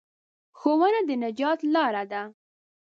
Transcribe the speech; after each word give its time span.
ښوونه 0.59 0.99
د 1.07 1.09
نجات 1.23 1.59
لاره 1.73 2.03
ده. 2.11 2.21